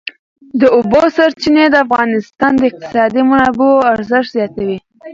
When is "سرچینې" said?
1.15-1.65